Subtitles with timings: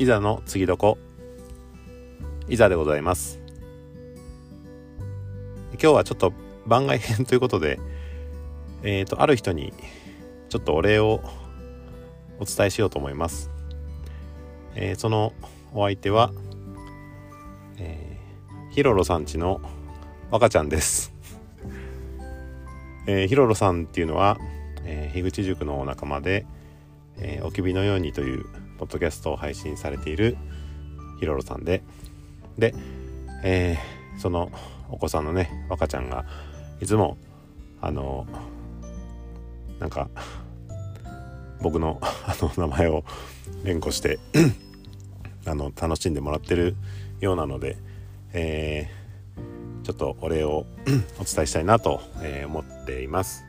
[0.00, 0.96] いざの次どこ？
[2.48, 3.40] いざでございます。
[5.72, 6.32] 今日はちょっと
[6.68, 7.80] 番外編ということで
[8.84, 9.72] えっ、ー、とある人に
[10.50, 11.20] ちょっとお礼を
[12.38, 13.50] お伝えしようと思います、
[14.76, 15.32] えー、その
[15.74, 16.30] お相手は、
[17.78, 19.60] えー、ヒロロさんちの
[20.30, 21.12] 若ちゃんです。
[23.08, 24.38] えー、ヒロロさんっていうのは、
[24.84, 26.46] えー、樋口塾のお仲間で、
[27.18, 28.44] えー、おきびのようにという
[28.78, 30.36] ポッドキャストを配信されている
[31.20, 31.82] ヒロロさんで
[32.56, 32.74] で、
[33.42, 34.50] えー、その
[34.88, 36.24] お子さんのね若ちゃんが
[36.80, 37.18] いつも
[37.80, 38.26] あの
[39.78, 40.08] なんか
[41.60, 43.04] 僕の あの名前を
[43.64, 44.18] 連呼して
[45.46, 46.76] あの楽しんでもらってる
[47.20, 47.76] ようなので、
[48.32, 48.88] え
[49.88, 50.66] ちょっとお礼を
[51.18, 53.46] お伝えしたいなと、えー、思っています。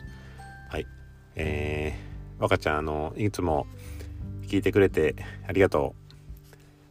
[0.70, 0.88] はい。
[1.36, 3.68] えー、若ちゃん、あの、いつも
[4.50, 5.16] 聞いてくれて
[5.48, 5.96] ありがと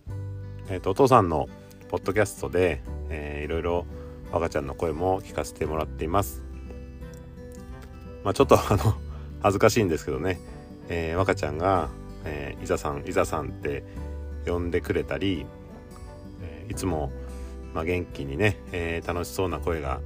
[0.09, 0.73] う。
[0.73, 1.49] えっ、ー、と、お父さんの
[1.89, 3.87] ポッドキャストで、えー、いろいろ
[4.33, 6.43] 若ちゃんの声も聞かせてもらっています。
[8.25, 8.95] まあ、ちょっとあの、
[9.43, 10.41] 恥ずかしいんですけどね、
[10.89, 11.89] えー、若ちゃんが、
[12.25, 13.85] えー、いざさん、いざさんって
[14.47, 15.45] 呼んでくれたり、
[16.43, 17.13] えー、いつも
[17.75, 20.01] まあ、元気にね、えー、楽しそうな声が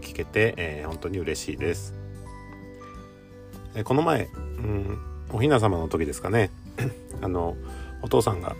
[0.00, 1.94] 聞けて、えー、本当に嬉しいです。
[3.74, 4.98] えー、この前、うん、
[5.32, 6.50] おひな様の時ですかね。
[7.20, 7.56] あの
[8.02, 8.56] お父さんが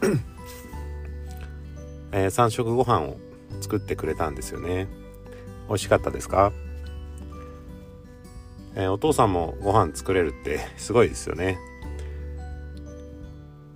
[2.12, 3.16] えー、3食ご飯を
[3.60, 4.88] 作ってくれたんですよね。
[5.68, 6.52] 美味しかったですか、
[8.74, 11.58] えー、お父さんもご飯作れるってすごいですよね、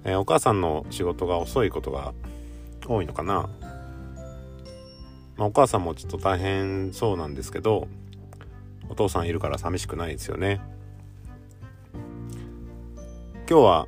[0.05, 2.12] えー、お母さんの仕事が遅いことが
[2.87, 3.48] 多いのかな。
[5.37, 7.89] まあ、お母さんもちょっと大変そうなんですけど
[8.89, 10.61] お父さんいるから寂しくないですよね。
[13.48, 13.86] 今日は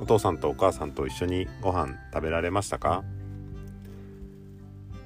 [0.00, 3.04] お父さんとお母さんと一緒にご飯食べられましたか？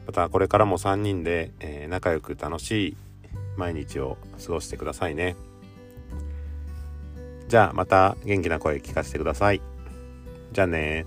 [0.07, 2.97] またこれからも3人で、えー、仲良く楽しい
[3.57, 5.35] 毎日を過ごしてくださいね。
[7.49, 9.61] じゃあまた元気な声聞かせてください。
[10.53, 11.05] じゃあね